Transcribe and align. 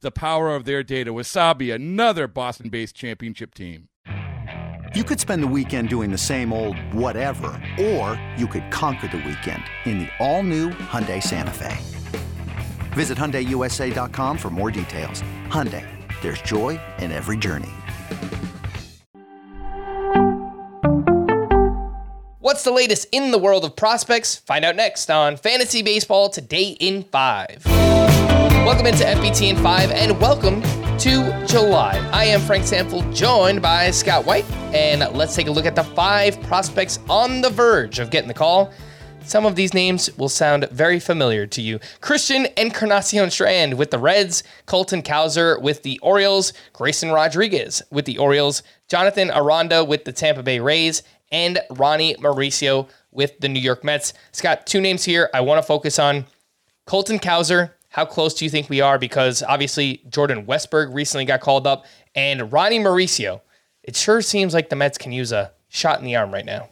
the 0.00 0.10
power 0.10 0.54
of 0.54 0.64
their 0.64 0.82
data. 0.82 1.12
Wasabi, 1.12 1.74
another 1.74 2.26
Boston 2.26 2.68
based 2.68 2.94
championship 2.94 3.54
team. 3.54 3.88
You 4.94 5.04
could 5.04 5.20
spend 5.20 5.42
the 5.42 5.48
weekend 5.48 5.88
doing 5.88 6.10
the 6.10 6.18
same 6.18 6.52
old 6.52 6.78
whatever, 6.94 7.60
or 7.78 8.20
you 8.36 8.46
could 8.46 8.70
conquer 8.70 9.08
the 9.08 9.18
weekend 9.18 9.62
in 9.84 9.98
the 9.98 10.08
all 10.18 10.42
new 10.42 10.70
Hyundai 10.70 11.22
Santa 11.22 11.50
Fe. 11.50 11.76
Visit 12.94 13.18
HyundaiUSA.com 13.18 14.38
for 14.38 14.48
more 14.48 14.70
details. 14.70 15.22
Hyundai, 15.48 15.86
there's 16.22 16.40
joy 16.40 16.80
in 16.98 17.12
every 17.12 17.36
journey. 17.36 17.72
What's 22.38 22.62
the 22.62 22.70
latest 22.70 23.08
in 23.12 23.32
the 23.32 23.38
world 23.38 23.64
of 23.64 23.76
prospects? 23.76 24.36
Find 24.36 24.64
out 24.64 24.76
next 24.76 25.10
on 25.10 25.36
Fantasy 25.36 25.82
Baseball 25.82 26.30
Today 26.30 26.68
in 26.80 27.02
5. 27.02 27.75
Welcome 28.66 28.88
into 28.88 29.04
FBT 29.04 29.50
in 29.50 29.56
5 29.58 29.92
and 29.92 30.20
welcome 30.20 30.60
to 30.98 31.46
July. 31.46 31.98
I 32.12 32.24
am 32.24 32.40
Frank 32.40 32.64
Stampfl, 32.64 33.14
joined 33.14 33.62
by 33.62 33.92
Scott 33.92 34.26
White, 34.26 34.44
and 34.74 35.08
let's 35.16 35.36
take 35.36 35.46
a 35.46 35.52
look 35.52 35.66
at 35.66 35.76
the 35.76 35.84
five 35.84 36.42
prospects 36.42 36.98
on 37.08 37.42
the 37.42 37.48
verge 37.48 38.00
of 38.00 38.10
getting 38.10 38.26
the 38.26 38.34
call. 38.34 38.72
Some 39.22 39.46
of 39.46 39.54
these 39.54 39.72
names 39.72 40.10
will 40.18 40.28
sound 40.28 40.68
very 40.72 40.98
familiar 40.98 41.46
to 41.46 41.62
you. 41.62 41.78
Christian 42.00 42.48
Encarnacion 42.56 43.30
Strand 43.30 43.74
with 43.74 43.92
the 43.92 44.00
Reds, 44.00 44.42
Colton 44.66 45.00
Cowser 45.00 45.62
with 45.62 45.84
the 45.84 46.00
Orioles, 46.00 46.52
Grayson 46.72 47.12
Rodriguez 47.12 47.82
with 47.92 48.04
the 48.04 48.18
Orioles, 48.18 48.64
Jonathan 48.88 49.30
Aranda 49.30 49.84
with 49.84 50.04
the 50.04 50.12
Tampa 50.12 50.42
Bay 50.42 50.58
Rays, 50.58 51.04
and 51.30 51.60
Ronny 51.70 52.16
Mauricio 52.16 52.88
with 53.12 53.38
the 53.38 53.48
New 53.48 53.60
York 53.60 53.84
Mets. 53.84 54.12
Scott, 54.32 54.66
two 54.66 54.80
names 54.80 55.04
here 55.04 55.30
I 55.32 55.42
want 55.42 55.62
to 55.62 55.62
focus 55.62 56.00
on. 56.00 56.26
Colton 56.84 57.20
Cowser, 57.20 57.70
how 57.96 58.04
close 58.04 58.34
do 58.34 58.44
you 58.44 58.50
think 58.50 58.68
we 58.68 58.82
are? 58.82 58.98
Because 58.98 59.42
obviously 59.42 60.02
Jordan 60.10 60.44
Westburg 60.44 60.92
recently 60.94 61.24
got 61.24 61.40
called 61.40 61.66
up, 61.66 61.86
and 62.14 62.52
Ronny 62.52 62.78
Mauricio. 62.78 63.40
It 63.82 63.96
sure 63.96 64.20
seems 64.20 64.52
like 64.52 64.68
the 64.68 64.76
Mets 64.76 64.98
can 64.98 65.12
use 65.12 65.32
a 65.32 65.50
shot 65.70 65.98
in 65.98 66.04
the 66.04 66.14
arm 66.14 66.30
right 66.30 66.44
now. 66.44 66.68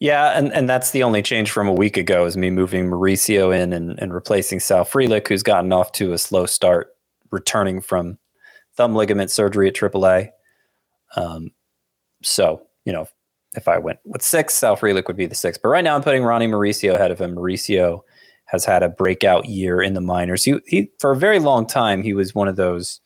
Yeah, 0.00 0.36
and, 0.36 0.52
and 0.52 0.68
that's 0.68 0.90
the 0.90 1.04
only 1.04 1.22
change 1.22 1.52
from 1.52 1.68
a 1.68 1.72
week 1.72 1.96
ago 1.96 2.26
is 2.26 2.36
me 2.36 2.50
moving 2.50 2.86
Mauricio 2.86 3.56
in 3.56 3.72
and, 3.72 3.96
and 4.00 4.12
replacing 4.12 4.58
Sal 4.58 4.84
Frelick, 4.84 5.28
who's 5.28 5.44
gotten 5.44 5.72
off 5.72 5.92
to 5.92 6.12
a 6.12 6.18
slow 6.18 6.46
start, 6.46 6.88
returning 7.30 7.80
from 7.80 8.18
thumb 8.76 8.96
ligament 8.96 9.30
surgery 9.30 9.68
at 9.68 9.74
AAA. 9.74 10.30
Um, 11.14 11.52
so, 12.24 12.60
you 12.84 12.92
know, 12.92 13.06
if 13.54 13.68
I 13.68 13.78
went 13.78 14.00
with 14.04 14.22
six, 14.22 14.54
Sal 14.54 14.76
Frelick 14.76 15.06
would 15.06 15.16
be 15.16 15.26
the 15.26 15.36
six. 15.36 15.58
But 15.58 15.68
right 15.68 15.84
now 15.84 15.94
I'm 15.94 16.02
putting 16.02 16.24
Ronny 16.24 16.48
Mauricio 16.48 16.96
ahead 16.96 17.12
of 17.12 17.20
him. 17.20 17.36
Mauricio 17.36 18.00
has 18.46 18.64
had 18.64 18.82
a 18.82 18.88
breakout 18.88 19.46
year 19.46 19.82
in 19.82 19.94
the 19.94 20.00
minors. 20.00 20.44
He, 20.44 20.58
he 20.66 20.90
for 20.98 21.12
a 21.12 21.16
very 21.16 21.38
long 21.38 21.66
time, 21.66 22.02
he 22.02 22.12
was 22.12 22.34
one 22.34 22.48
of 22.48 22.56
those 22.56 23.00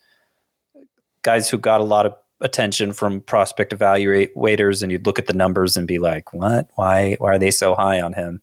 guys 1.23 1.49
who 1.49 1.59
got 1.59 1.81
a 1.81 1.85
lot 1.85 2.07
of 2.07 2.15
attention 2.41 2.93
from 2.93 3.21
prospect 3.23 3.73
evaluators 3.73 4.83
and 4.83 4.93
you'd 4.93 5.07
look 5.07 5.19
at 5.19 5.27
the 5.27 5.33
numbers 5.33 5.77
and 5.77 5.89
be 5.89 5.99
like, 5.99 6.33
what? 6.33 6.69
Why 6.75 7.17
why 7.19 7.33
are 7.33 7.39
they 7.39 7.51
so 7.51 7.75
high 7.75 8.01
on 8.01 8.13
him? 8.13 8.43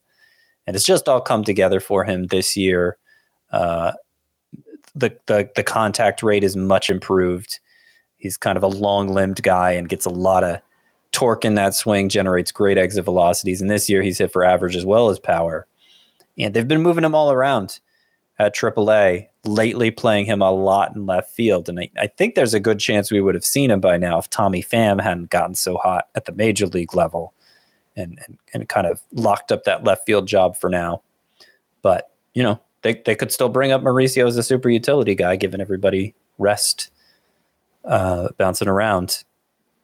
And 0.68 0.76
it's 0.76 0.86
just 0.86 1.08
all 1.08 1.22
come 1.22 1.44
together 1.44 1.80
for 1.80 2.04
him 2.04 2.28
this 2.28 2.58
year. 2.58 2.98
Uh, 3.52 3.94
the, 4.96 5.16
the 5.28 5.50
the 5.56 5.64
contact 5.64 6.24
rate 6.24 6.44
is 6.44 6.56
much 6.56 6.90
improved. 6.90 7.60
He's 8.18 8.38
kind 8.38 8.58
of 8.58 8.64
a 8.64 8.68
long 8.68 9.10
limbed 9.10 9.44
guy 9.44 9.72
and 9.72 9.90
gets 9.90 10.06
a 10.06 10.10
lot 10.10 10.44
of 10.44 10.60
torque 11.12 11.46
in 11.46 11.56
that 11.56 11.74
swing, 11.74 12.10
generates 12.10 12.52
great 12.52 12.78
exit 12.78 13.06
velocities. 13.06 13.62
And 13.62 13.70
this 13.70 13.90
year 13.90 14.02
he's 14.02 14.18
hit 14.18 14.32
for 14.32 14.44
average 14.44 14.76
as 14.76 14.86
well 14.86 15.10
as 15.10 15.20
power. 15.20 15.68
And 16.38 16.54
they've 16.54 16.68
been 16.68 16.82
moving 16.82 17.04
him 17.04 17.16
all 17.16 17.32
around 17.32 17.80
at 18.38 18.56
AAA, 18.56 19.28
lately 19.46 19.92
playing 19.92 20.26
him 20.26 20.42
a 20.42 20.52
lot 20.52 20.96
in 20.96 21.06
left 21.06 21.32
field. 21.32 21.70
And 21.70 21.80
I, 21.80 21.90
I, 21.98 22.08
think 22.08 22.36
there's 22.36 22.54
a 22.54 22.60
good 22.60 22.80
chance 22.80 23.10
we 23.10 23.22
would 23.22 23.36
have 23.36 23.46
seen 23.46 23.72
him 23.72 23.80
by 23.80 23.98
now 23.98 24.18
if 24.18 24.30
Tommy 24.30 24.62
Pham 24.62 25.02
hadn't 25.02 25.30
gotten 25.30 25.56
so 25.56 25.78
hot 25.78 26.10
at 26.16 26.26
the 26.26 26.34
major 26.34 26.68
league 26.68 26.94
level 26.94 27.34
and, 27.96 28.20
and, 28.26 28.38
and 28.54 28.68
kind 28.68 28.88
of 28.88 29.02
locked 29.14 29.54
up 29.54 29.64
that 29.64 29.86
left 29.86 30.06
field 30.06 30.28
job 30.28 30.58
for 30.58 30.70
now. 30.70 31.02
But, 31.82 32.12
you 32.34 32.44
know, 32.44 32.60
they, 32.82 33.02
they 33.06 33.16
could 33.16 33.32
still 33.32 33.50
bring 33.50 33.72
up 33.72 33.82
Mauricio 33.82 34.28
as 34.28 34.38
a 34.38 34.44
super 34.44 34.70
utility 34.70 35.16
guy, 35.16 35.38
giving 35.38 35.62
everybody 35.62 36.14
rest 36.38 36.92
uh, 37.86 38.30
bouncing 38.38 38.68
around. 38.68 39.24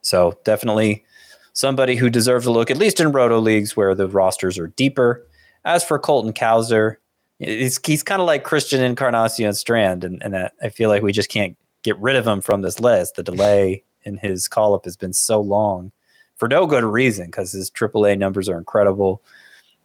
So 0.01 0.37
definitely 0.43 1.05
somebody 1.53 1.95
who 1.95 2.09
deserves 2.09 2.45
a 2.45 2.51
look, 2.51 2.69
at 2.69 2.77
least 2.77 2.99
in 2.99 3.11
roto 3.11 3.39
leagues 3.39 3.77
where 3.77 3.95
the 3.95 4.07
rosters 4.07 4.57
are 4.57 4.67
deeper. 4.67 5.25
As 5.63 5.83
for 5.83 5.99
Colton 5.99 6.33
Cowser, 6.33 6.95
he's, 7.39 7.79
he's 7.85 8.03
kind 8.03 8.21
of 8.21 8.27
like 8.27 8.43
Christian 8.43 8.81
Encarnacion 8.81 9.53
Strand, 9.53 10.03
and, 10.03 10.21
and 10.23 10.49
I 10.61 10.69
feel 10.69 10.89
like 10.89 11.03
we 11.03 11.11
just 11.11 11.29
can't 11.29 11.57
get 11.83 11.97
rid 11.99 12.15
of 12.15 12.27
him 12.27 12.41
from 12.41 12.61
this 12.61 12.79
list. 12.79 13.15
The 13.15 13.23
delay 13.23 13.83
in 14.03 14.17
his 14.17 14.47
call 14.47 14.73
up 14.73 14.85
has 14.85 14.97
been 14.97 15.13
so 15.13 15.39
long 15.39 15.91
for 16.35 16.47
no 16.47 16.65
good 16.65 16.83
reason 16.83 17.27
because 17.27 17.51
his 17.51 17.69
AAA 17.69 18.17
numbers 18.17 18.49
are 18.49 18.57
incredible. 18.57 19.21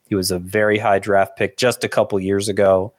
He 0.08 0.14
was 0.14 0.30
a 0.30 0.38
very 0.38 0.78
high 0.78 0.98
draft 0.98 1.36
pick 1.36 1.56
just 1.56 1.84
a 1.84 1.88
couple 1.88 2.18
years 2.20 2.48
ago 2.48 2.92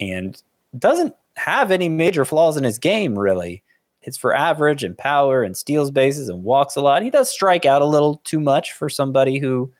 and 0.00 0.40
doesn't 0.78 1.14
have 1.36 1.70
any 1.70 1.88
major 1.88 2.24
flaws 2.24 2.56
in 2.56 2.64
his 2.64 2.78
game, 2.78 3.18
really. 3.18 3.62
It's 4.02 4.18
for 4.18 4.34
average 4.34 4.84
and 4.84 4.96
power 4.96 5.42
and 5.42 5.56
steals 5.56 5.90
bases 5.90 6.28
and 6.28 6.44
walks 6.44 6.76
a 6.76 6.80
lot. 6.80 7.02
He 7.02 7.10
does 7.10 7.30
strike 7.30 7.64
out 7.64 7.82
a 7.82 7.86
little 7.86 8.20
too 8.24 8.40
much 8.40 8.72
for 8.72 8.88
somebody 8.88 9.38
who 9.38 9.72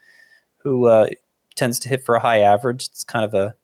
who 0.59 0.86
uh, 0.86 1.09
tends 1.59 1.79
to 1.81 1.89
hit 1.89 2.05
for 2.05 2.15
a 2.15 2.21
high 2.21 2.41
average. 2.41 2.87
It's 2.87 3.05
kind 3.05 3.25
of 3.25 3.35
a 3.35 3.55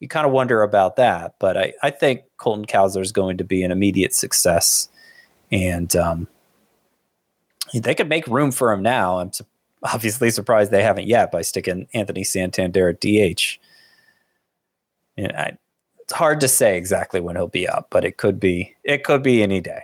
you 0.00 0.08
kind 0.08 0.26
of 0.26 0.32
wonder 0.32 0.62
about 0.62 0.96
that. 0.96 1.36
But 1.38 1.56
I, 1.56 1.72
I 1.82 1.90
think 1.90 2.22
Colton 2.36 2.66
Cowser 2.66 3.00
is 3.00 3.12
going 3.12 3.38
to 3.38 3.44
be 3.44 3.62
an 3.62 3.70
immediate 3.70 4.14
success, 4.14 4.88
and 5.50 5.94
um, 5.94 6.28
they 7.72 7.94
could 7.94 8.08
make 8.08 8.26
room 8.26 8.50
for 8.50 8.72
him 8.72 8.82
now. 8.82 9.18
I'm 9.18 9.32
su- 9.32 9.46
obviously 9.82 10.30
surprised 10.30 10.70
they 10.70 10.82
haven't 10.82 11.06
yet 11.06 11.30
by 11.30 11.42
sticking 11.42 11.88
Anthony 11.94 12.24
Santander 12.24 12.88
at 12.88 13.00
DH. 13.00 13.58
And 15.16 15.32
I, 15.32 15.56
it's 16.00 16.12
hard 16.12 16.40
to 16.40 16.48
say 16.48 16.76
exactly 16.76 17.20
when 17.20 17.36
he'll 17.36 17.46
be 17.46 17.68
up, 17.68 17.88
but 17.90 18.04
it 18.04 18.16
could 18.16 18.40
be 18.40 18.74
it 18.84 19.04
could 19.04 19.22
be 19.22 19.42
any 19.42 19.60
day. 19.60 19.82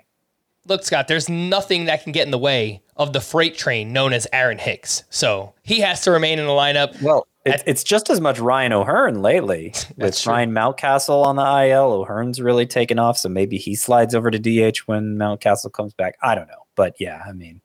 Look, 0.67 0.85
Scott, 0.85 1.09
there's 1.09 1.29
nothing 1.29 1.87
that 1.87 2.03
can 2.03 2.13
get 2.13 2.27
in 2.27 2.31
the 2.31 2.39
way 2.39 2.83
of 2.97 3.13
the 3.13 3.21
freight 3.21 3.57
train 3.57 3.93
known 3.93 4.13
as 4.13 4.27
Aaron 4.33 4.59
Hicks. 4.59 5.05
So 5.09 5.55
he 5.63 5.81
has 5.81 6.03
to 6.03 6.11
remain 6.11 6.39
in 6.39 6.45
the 6.45 6.53
lineup. 6.53 7.01
Well, 7.01 7.27
it, 7.45 7.63
it's 7.67 7.83
just 7.83 8.11
as 8.11 8.21
much 8.21 8.39
Ryan 8.39 8.73
O'Hearn 8.73 9.23
lately 9.23 9.75
with 9.97 10.21
true. 10.21 10.33
Ryan 10.33 10.53
Mountcastle 10.53 11.25
on 11.25 11.37
the 11.37 11.69
IL. 11.69 11.93
O'Hearn's 11.93 12.41
really 12.41 12.67
taken 12.67 12.99
off, 12.99 13.19
so 13.19 13.29
maybe 13.29 13.57
he 13.57 13.75
slides 13.75 14.15
over 14.15 14.31
to 14.31 14.39
DH 14.39 14.79
when 14.87 15.17
Mountcastle 15.17 15.73
comes 15.73 15.95
back. 15.95 16.17
I 16.23 16.35
don't 16.35 16.49
know, 16.49 16.67
but 16.77 16.95
yeah, 17.01 17.23
I 17.27 17.33
mean, 17.33 17.61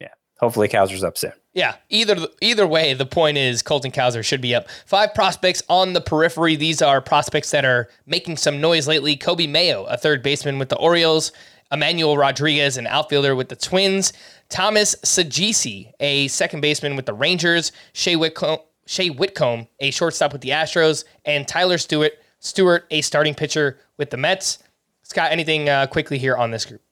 yeah, 0.00 0.08
hopefully 0.38 0.68
Cowser's 0.68 1.04
up 1.04 1.18
soon. 1.18 1.32
Yeah, 1.54 1.74
either 1.90 2.16
either 2.40 2.66
way, 2.66 2.94
the 2.94 3.04
point 3.04 3.36
is 3.36 3.62
Colton 3.62 3.92
Cowser 3.92 4.24
should 4.24 4.40
be 4.40 4.54
up. 4.54 4.68
Five 4.86 5.12
prospects 5.12 5.62
on 5.68 5.92
the 5.92 6.00
periphery. 6.00 6.56
These 6.56 6.80
are 6.80 7.02
prospects 7.02 7.50
that 7.50 7.66
are 7.66 7.88
making 8.06 8.38
some 8.38 8.58
noise 8.58 8.88
lately. 8.88 9.18
Coby 9.18 9.46
Mayo, 9.46 9.84
a 9.84 9.98
third 9.98 10.22
baseman 10.22 10.58
with 10.58 10.70
the 10.70 10.78
Orioles. 10.78 11.30
Emmanuel 11.72 12.18
Rodriguez, 12.18 12.76
an 12.76 12.86
outfielder 12.86 13.34
with 13.34 13.48
the 13.48 13.56
Twins. 13.56 14.12
Thomas 14.50 14.94
Saggese, 14.96 15.90
a 16.00 16.28
second 16.28 16.60
baseman 16.60 16.94
with 16.94 17.06
the 17.06 17.14
Rangers. 17.14 17.72
Shea 17.94 18.14
Whitcomb, 18.14 18.58
Shea 18.86 19.08
Whitcomb, 19.08 19.66
a 19.80 19.90
shortstop 19.90 20.32
with 20.32 20.42
the 20.42 20.50
Astros. 20.50 21.04
And 21.24 21.48
Tyler 21.48 21.78
Stuart, 21.78 22.12
Stuart, 22.40 22.84
a 22.90 23.00
starting 23.00 23.34
pitcher 23.34 23.78
with 23.96 24.10
the 24.10 24.16
Mets. 24.18 24.58
Scott, 25.02 25.32
anything 25.32 25.68
uh, 25.68 25.86
quickly 25.86 26.18
here 26.18 26.36
on 26.36 26.50
this 26.50 26.66
group? 26.66 26.82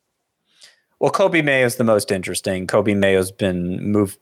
Well, 0.98 1.10
Coby 1.10 1.42
Mayo 1.42 1.66
is 1.66 1.76
the 1.76 1.84
most 1.84 2.10
interesting. 2.10 2.66
Coby 2.66 2.96
Mayo's 2.96 3.30
been 3.30 3.82
moved. 3.90 4.18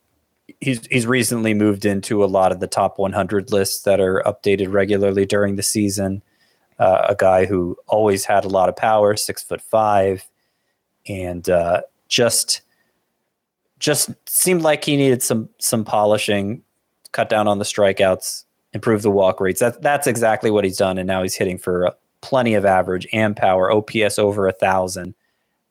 He's 0.60 0.87
he's 0.87 1.06
recently 1.06 1.52
moved 1.52 1.84
into 1.84 2.25
a 2.25 2.26
lot 2.26 2.52
of 2.52 2.60
the 2.60 2.66
top 2.66 2.99
100 2.99 3.52
lists 3.52 3.82
that 3.82 4.00
are 4.00 4.22
updated 4.25 4.72
regularly 4.72 5.26
during 5.26 5.56
the 5.56 5.62
season. 5.62 6.22
Uh, 6.78 7.06
a 7.08 7.14
guy 7.16 7.44
who 7.44 7.76
always 7.88 8.25
had 8.25 8.44
a 8.44 8.49
lot 8.49 8.69
of 8.69 8.76
power, 8.76 9.16
six 9.16 9.43
foot 9.43 9.60
five, 9.60 10.28
and 11.08 11.49
uh, 11.49 11.82
just 12.08 12.62
just 13.78 14.10
seemed 14.26 14.62
like 14.62 14.84
he 14.84 14.96
needed 14.96 15.22
some 15.22 15.49
some 15.58 15.84
polishing, 15.84 16.62
cut 17.12 17.28
down 17.28 17.49
on 17.49 17.58
the 17.58 17.64
strikeouts, 17.64 18.44
improve 18.72 19.02
the 19.02 19.10
walk 19.10 19.40
rates. 19.40 19.60
That 19.60 19.82
that's 19.82 20.06
exactly 20.06 20.50
what 20.50 20.64
he's 20.64 20.76
done, 20.76 20.99
and 20.99 21.06
now 21.06 21.22
he's 21.22 21.34
hitting 21.34 21.58
for 21.58 21.94
plenty 22.20 22.55
of 22.55 22.64
average 22.64 23.06
and 23.12 23.37
power, 23.37 23.70
OPS 23.70 24.19
over 24.19 24.49
a 24.49 24.52
thousand 24.52 25.14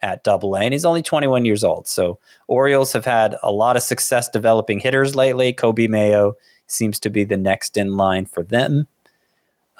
at 0.02 0.24
Double 0.24 0.56
A, 0.56 0.62
and 0.62 0.74
he's 0.74 0.86
only 0.86 1.02
21 1.02 1.44
years 1.44 1.64
old. 1.64 1.88
So 1.88 2.20
Orioles 2.48 2.94
have 2.94 3.06
had 3.06 3.36
a 3.44 3.52
lot 3.52 3.76
of 3.76 3.84
success 3.84 4.30
developing 4.30 4.80
hitters 4.80 5.16
lately. 5.16 5.54
Coby 5.54 5.90
Mayo 5.90 6.36
seems 6.68 7.00
to 7.00 7.10
be 7.10 7.24
the 7.24 7.38
next 7.38 7.78
in 7.78 7.98
line 7.98 8.26
for 8.26 8.44
them. 8.44 8.88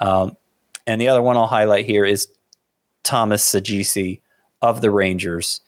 Um, 0.00 0.36
and 0.86 1.00
the 1.00 1.08
other 1.08 1.22
one 1.22 1.36
I'll 1.36 1.46
highlight 1.46 1.86
here 1.86 2.04
is 2.04 2.28
Thomas 3.04 3.44
Saggese 3.44 4.20
of 4.62 4.80
the 4.80 4.90
Rangers. 4.90 5.60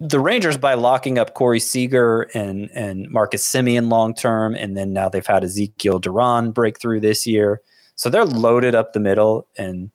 The 0.00 0.20
Rangers, 0.20 0.58
by 0.58 0.74
locking 0.74 1.18
up 1.18 1.34
Corey 1.34 1.60
Seager 1.60 2.22
and 2.34 2.70
and 2.74 3.08
Marcus 3.08 3.46
Semien 3.46 3.88
long 3.88 4.14
term, 4.14 4.54
and 4.54 4.76
then 4.76 4.92
now 4.92 5.08
they've 5.08 5.26
had 5.26 5.44
Ezekiel 5.44 6.00
Duran 6.00 6.50
break 6.50 6.80
through 6.80 7.00
this 7.00 7.26
year, 7.26 7.60
so 7.94 8.10
they're 8.10 8.24
loaded 8.24 8.74
up 8.74 8.92
the 8.92 9.00
middle, 9.00 9.46
and 9.56 9.90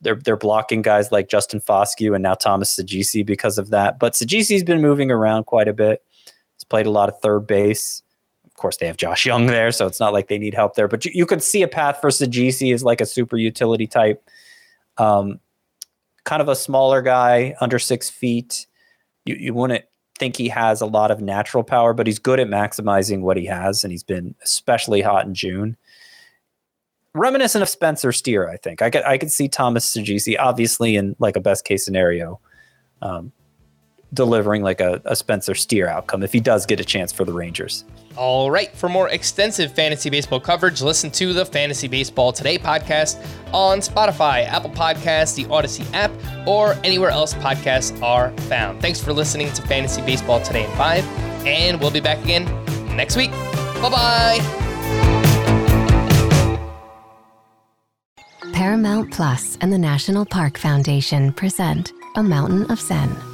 they're 0.00 0.14
they're 0.14 0.36
blocking 0.36 0.82
guys 0.82 1.12
like 1.12 1.28
Justin 1.28 1.60
Foscue 1.60 2.14
and 2.14 2.22
now 2.22 2.34
Thomas 2.34 2.74
Saggese 2.74 3.26
because 3.26 3.58
of 3.58 3.70
that. 3.70 3.98
But 3.98 4.14
Saggese's 4.14 4.64
been 4.64 4.80
moving 4.80 5.10
around 5.10 5.44
quite 5.44 5.68
a 5.68 5.72
bit. 5.72 6.02
He's 6.56 6.64
played 6.64 6.86
a 6.86 6.90
lot 6.90 7.08
of 7.08 7.18
third 7.20 7.46
base. 7.46 8.02
Of 8.46 8.54
course, 8.54 8.76
they 8.76 8.86
have 8.86 8.96
Josh 8.96 9.26
Jung 9.26 9.46
there, 9.46 9.72
so 9.72 9.86
it's 9.86 9.98
not 9.98 10.12
like 10.12 10.28
they 10.28 10.38
need 10.38 10.54
help 10.54 10.74
there. 10.76 10.86
But 10.86 11.04
you, 11.04 11.10
you 11.12 11.26
could 11.26 11.42
see 11.42 11.62
a 11.62 11.68
path 11.68 12.00
for 12.00 12.10
Saggese 12.10 12.72
as 12.72 12.84
like 12.84 13.00
a 13.00 13.06
super 13.06 13.36
utility 13.36 13.86
type. 13.86 14.22
Um, 14.96 15.40
kind 16.24 16.42
of 16.42 16.48
a 16.48 16.56
smaller 16.56 17.02
guy, 17.02 17.54
under 17.60 17.78
six 17.78 18.10
feet. 18.10 18.66
You, 19.24 19.36
you 19.36 19.54
wouldn't 19.54 19.84
think 20.18 20.36
he 20.36 20.48
has 20.48 20.80
a 20.80 20.86
lot 20.86 21.10
of 21.10 21.20
natural 21.20 21.64
power, 21.64 21.92
but 21.92 22.06
he's 22.06 22.18
good 22.18 22.40
at 22.40 22.48
maximizing 22.48 23.20
what 23.20 23.36
he 23.36 23.46
has, 23.46 23.84
and 23.84 23.90
he's 23.90 24.02
been 24.02 24.34
especially 24.42 25.00
hot 25.00 25.26
in 25.26 25.34
June. 25.34 25.76
Reminiscent 27.14 27.62
of 27.62 27.68
Spencer 27.68 28.10
Steer, 28.10 28.48
I 28.48 28.56
think. 28.56 28.82
I 28.82 28.90
could 28.90 29.04
I 29.04 29.18
could 29.18 29.30
see 29.30 29.48
Thomas 29.48 29.94
Saggese, 29.94 30.36
obviously 30.38 30.96
in 30.96 31.14
like 31.20 31.36
a 31.36 31.40
best 31.40 31.64
case 31.64 31.84
scenario, 31.84 32.40
um, 33.02 33.32
delivering 34.12 34.62
like 34.62 34.80
a, 34.80 35.00
a 35.04 35.16
Spencer 35.16 35.54
Steer 35.54 35.88
outcome 35.88 36.22
if 36.22 36.32
he 36.32 36.40
does 36.40 36.66
get 36.66 36.80
a 36.80 36.84
chance 36.84 37.12
for 37.12 37.24
the 37.24 37.32
Rangers. 37.32 37.84
All 38.16 38.50
right. 38.50 38.74
For 38.76 38.88
more 38.88 39.08
extensive 39.08 39.72
fantasy 39.72 40.08
baseball 40.08 40.40
coverage, 40.40 40.82
listen 40.82 41.10
to 41.12 41.32
the 41.32 41.44
Fantasy 41.44 41.88
Baseball 41.88 42.32
Today 42.32 42.58
podcast 42.58 43.24
on 43.52 43.78
Spotify, 43.80 44.46
Apple 44.46 44.70
Podcasts, 44.70 45.34
the 45.34 45.44
Audacy 45.46 45.84
app, 45.92 46.12
or 46.46 46.74
anywhere 46.84 47.10
else 47.10 47.34
podcasts 47.34 48.00
are 48.02 48.30
found. 48.42 48.80
Thanks 48.80 49.02
for 49.02 49.12
listening 49.12 49.52
to 49.52 49.62
Fantasy 49.62 50.02
Baseball 50.02 50.40
Today 50.40 50.64
in 50.64 50.76
5, 50.76 51.04
and 51.46 51.80
we'll 51.80 51.90
be 51.90 52.00
back 52.00 52.22
again 52.22 52.44
next 52.96 53.16
week. 53.16 53.32
Bye 53.82 53.90
bye. 53.90 54.60
Paramount 58.52 59.12
Plus 59.12 59.58
and 59.60 59.72
the 59.72 59.78
National 59.78 60.24
Park 60.24 60.56
Foundation 60.56 61.32
present 61.32 61.92
A 62.14 62.22
Mountain 62.22 62.70
of 62.70 62.80
Zen. 62.80 63.33